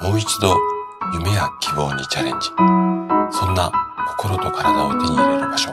[0.00, 0.54] もう一度
[1.14, 2.48] 夢や希望にチャレンジ。
[3.30, 3.72] そんな
[4.08, 5.70] 心と体を手に入れる場所。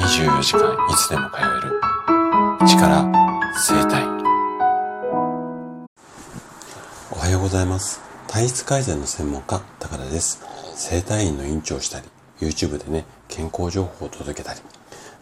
[0.00, 1.80] 24時間いつでも通える。
[2.66, 3.04] 力
[3.54, 4.02] 生体。
[7.12, 8.00] おはようございます。
[8.28, 10.42] 体質改善の専門家、高田です。
[10.74, 12.06] 生体院の院長をしたり、
[12.40, 14.60] YouTube でね、健康情報を届けたり、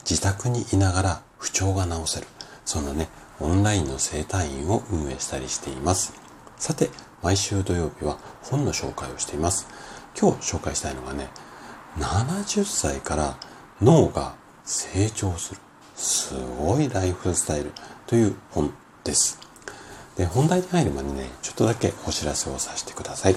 [0.08, 2.28] 自宅にいながら不調が治せる。
[2.64, 3.08] そんなね、
[3.40, 6.12] オンラインの生体院を運営したりしています。
[6.56, 6.90] さて、
[7.26, 9.66] 毎週土曜日は本の紹介をしています。
[10.16, 11.28] 今日紹介したいのがね、
[11.98, 13.36] 70歳から
[13.82, 15.60] 脳が成長する。
[15.96, 17.72] すごいライフスタイル
[18.06, 18.72] という本
[19.02, 19.40] です。
[20.16, 23.36] で、本題に入る前にね、ちょっとだけお知らせをさせてください。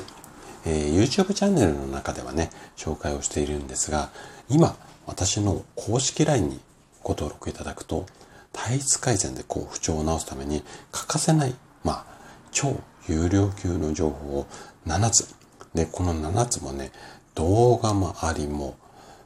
[0.67, 4.11] えー、YouTube チャンネルの中ではね、紹介をしているんですが、
[4.49, 4.75] 今、
[5.08, 6.59] 私の公式 LINE に
[7.02, 8.05] ご登録いただくと、
[8.53, 10.61] 体質改善でこう不調を治すために
[10.91, 12.19] 欠かせない、まあ、
[12.52, 14.48] 超有料級の情報を
[14.85, 15.34] 7つ。
[15.73, 16.91] で、この7つもね、
[17.36, 18.78] 動画もありも、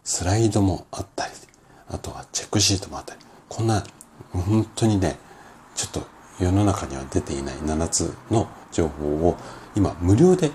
[0.04, 1.34] スライドもあったり、
[1.90, 3.84] あとはチェックシートもあったり、こんな、
[4.32, 5.18] 本当にね、
[5.76, 6.02] ちょっと
[6.40, 9.38] 世の中には出ていない7つの情報を
[9.76, 10.52] 今無料で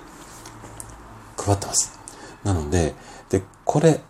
[1.37, 1.99] 配ってます。
[2.45, 2.95] なので、
[3.31, 4.01] で、これ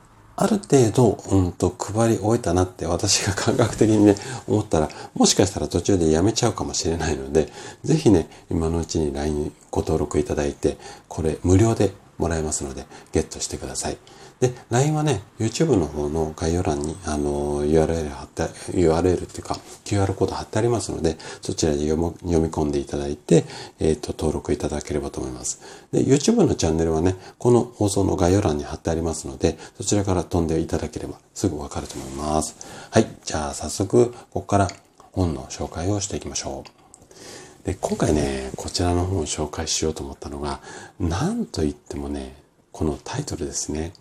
[0.40, 4.14] ある程度、うんと、配り終えたなって私が 感覚的にね、
[4.46, 10.78] 思ったら、もしかしたら途中でやめちゃうかもしれないので、ぜひね、今のうちに LINE ご登録いただいて、
[11.08, 13.98] これ無料でもらえますので、ゲットしてください。
[14.40, 22.12] で、LINE はね、YouTube の方の概要欄に、あの、URL 貼って、URL っていうか、QR コード貼ってありますので、そちらで読み
[22.48, 23.44] 込んでいただいて、
[23.80, 25.60] えっ、ー、と、登録いただければと思います。
[25.92, 32.54] で、YouTube のチャンネルはね、この放送の概要欄に貼ってありますので、そちらから飛んでいただければすぐわかると思います。
[32.90, 33.06] はい。
[33.24, 34.68] じゃあ、早速、ここから
[35.10, 37.66] 本の紹介をしていきましょう。
[37.66, 40.60] で、今回ね、こちらの本を紹介しようと思ったのが、
[41.00, 42.36] なんと言ってもね、
[42.70, 43.92] このタイトルですね。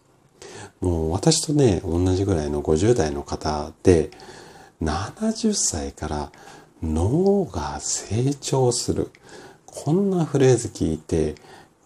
[0.82, 4.12] もう私とね、同じぐらいの50代の方で、
[4.82, 6.32] 70歳から
[6.84, 9.10] 脳が成長する。
[9.66, 11.36] こんなフレーズ聞いて、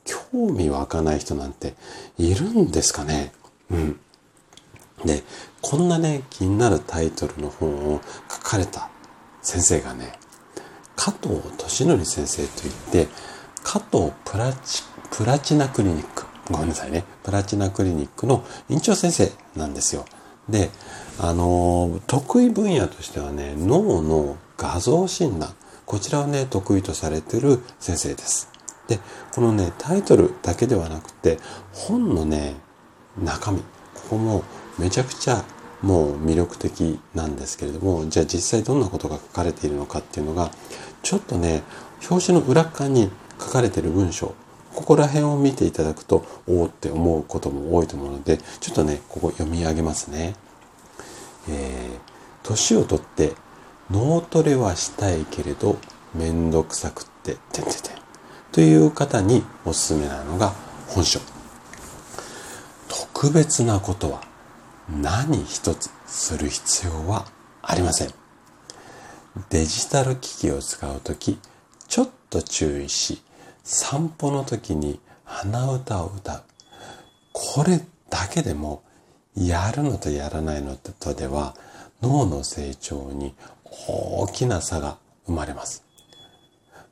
[0.06, 1.75] 興味湧かない人なんて
[2.18, 3.31] いるんですかね
[3.69, 4.00] うん。
[5.06, 5.24] で、
[5.62, 8.90] こんなね、気になるタイトルの本を書かれた
[9.41, 10.13] 先生がね、
[10.95, 13.12] 加藤俊則先生といって、
[13.63, 16.10] 加藤プラチプラチナクリニック。
[16.51, 17.03] ごめんなさいね。
[17.23, 20.06] プラチナクリニックの院長先生なんですよ。
[20.50, 20.69] で、
[21.19, 25.53] あの、得意分野としてはね、脳の画像診断。
[25.85, 28.50] こちらをね、得意とされてる先生です。
[28.88, 29.00] で、
[29.34, 31.39] このね、タイトルだけではなくて、
[31.73, 32.56] 本のね、
[33.22, 33.59] 中身。
[33.59, 33.66] こ
[34.12, 34.44] こも
[34.78, 35.44] めちゃくちゃ
[35.81, 40.51] もう魅力的なんですけれども、じゃあ実際どんなことが書かれているのかっていうのが、
[41.03, 41.63] ちょっとね、
[42.09, 44.33] 表紙の裏側に書かれている文章、
[44.73, 50.35] ここら辺を見ていただくと、おおって思うことも多いと思うので、ちょっとね、ここ読み上げますね。
[51.49, 53.33] えー、年をとって
[53.89, 55.77] 脳トレはしたいけれど、
[56.15, 58.01] めんどくさくって、てんてんてん。
[58.51, 60.53] という方におすすめなのが
[60.88, 61.19] 本書。
[62.88, 64.21] 特別なことは
[64.89, 67.25] 何一つする必要は
[67.61, 68.09] ありません。
[69.49, 71.39] デジタル機器を使うとき、
[71.88, 73.21] ちょっと注意し、
[73.63, 76.44] 散歩の時に鼻歌を歌う。
[77.33, 77.79] これ
[78.09, 78.83] だけでも、
[79.35, 81.55] やるのとやらないのとでは、
[82.01, 83.33] 脳の成長に
[83.88, 85.85] 大きな差が生まれます。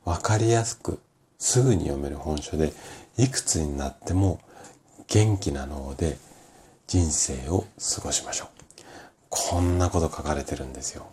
[0.04, 1.00] わかりやすく、
[1.38, 2.72] すぐに読める本書で、
[3.18, 4.40] いくつになっても
[5.08, 6.16] 元気な脳で
[6.86, 8.48] 人生を過ごしましょう。
[9.28, 11.06] こんなこと書かれてるんですよ。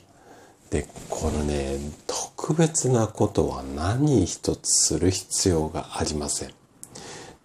[0.69, 6.51] で、このね、特別なことは何一つする必要がありません。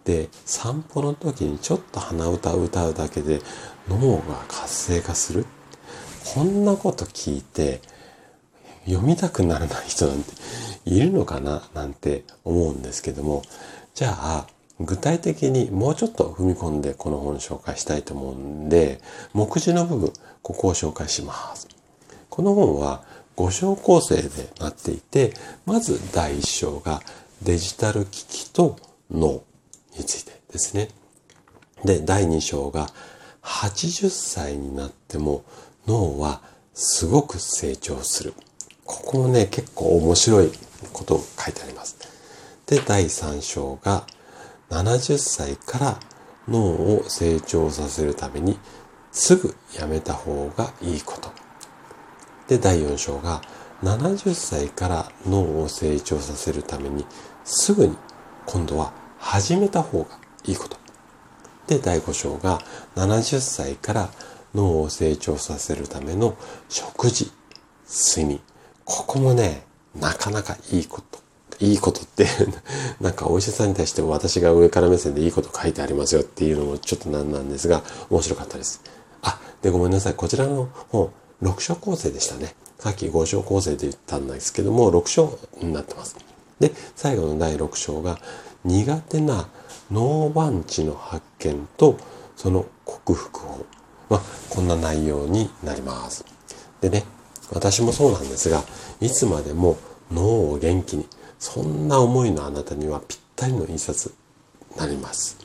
[0.03, 3.41] で、散歩の時にちょっと鼻歌を歌うだけで
[3.87, 5.45] 脳が活性化する。
[6.33, 7.81] こんなこと聞いて
[8.85, 10.31] 読みたくならない人なんて
[10.85, 11.63] いるのかな？
[11.73, 13.43] なんて思うんですけども、
[13.93, 14.47] じゃあ、
[14.79, 18.99] 具体的にもうちょっと踏み込んでこの本紹介したいと思うんで、
[19.33, 20.11] 目次の部分、
[20.41, 21.69] ここを紹介します。
[22.29, 23.05] この本は
[23.35, 25.33] 5章構成でなっていて、
[25.65, 27.01] まず第1章が
[27.41, 28.77] デジタル機器と
[29.11, 29.43] 脳
[29.97, 30.89] についてですね。
[31.83, 32.87] で、第2章が
[33.41, 35.43] 80歳になっても
[35.87, 36.41] 脳は
[36.73, 38.33] すごく成長する。
[38.85, 40.51] ここもね、結構面白い
[40.91, 41.97] ことを書いてあります。
[42.65, 44.05] で、第3章が
[44.69, 45.99] 70歳から
[46.47, 48.57] 脳を成長させるために
[49.11, 51.42] すぐやめた方がいいこと。
[52.47, 53.41] で、第4章が
[53.83, 57.05] 70歳から脳を成長させるために
[57.43, 57.97] すぐに
[58.45, 60.77] 今度は始めた方がいいこと。
[61.67, 62.59] で、第5章が
[62.95, 64.09] 70歳から
[64.53, 66.35] 脳を成長させるための
[66.69, 67.31] 食事、
[67.87, 68.41] 睡眠。
[68.85, 69.63] ここもね、
[69.95, 71.23] なかなかいいこと。
[71.59, 72.27] いいことって
[72.99, 78.81] なんかお医者さんに対しても私が上から目線でいいこと書いてありますよっていうのもちょっとなんなんですが、面白かったです。
[79.21, 80.13] あ、で、ごめんなさい。
[80.15, 81.11] こちらの本、
[81.43, 82.55] 6章構成でしたね。
[82.79, 86.15] さっき5章構成で言ったんですけども、6章になってます。
[86.59, 88.17] で、最後の第6章が、
[88.63, 89.49] 苦手な
[89.91, 91.97] 脳番地の発見と
[92.37, 93.65] その克服法。
[94.09, 96.25] まあ、こんな内容になります。
[96.79, 97.03] でね、
[97.51, 98.63] 私もそうなんですが、
[99.01, 99.77] いつまでも
[100.11, 101.07] 脳を元気に、
[101.39, 104.13] そんな思いのあなたにはぴったりの印刷
[104.71, 105.37] になります。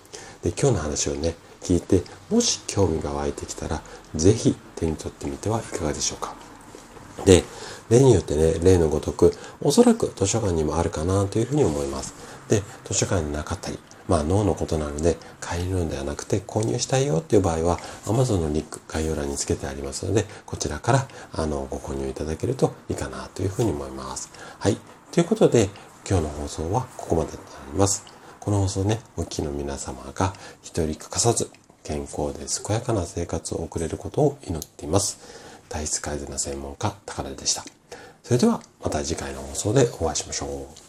[0.43, 1.35] で、今日の話をね、
[1.69, 3.83] 聞いて、もし興味が湧いてきたら、
[4.15, 6.35] ぜひ手に取ってみてはいかがでしょうか。
[7.27, 7.45] で、
[7.91, 12.15] 例によってね、例のごとく、おそらく図書館にもあるかなというふうに思います。
[12.49, 24.31] で、図書館になかったり、まあ脳のことなので、買えるのではなくて購入したいよっていう場合は、Amazon のリンク概要欄に付けてありますので、こちらからあのご購入いただけるといいかなというふうに思います。
[24.59, 24.79] はい。
[25.13, 25.69] ということで、
[26.09, 27.43] 今日の放送はここまでにな
[27.73, 28.19] ります。
[28.41, 30.33] この放送ね、お聞きの皆様が
[30.63, 31.51] 一人欠かさず、
[31.89, 35.19] 健康で健やかな生活を送れることを祈っています。
[35.71, 37.65] 体質改善の専門家、高田でした。
[38.23, 40.88] それではまた次回の放送でお会いしましょう。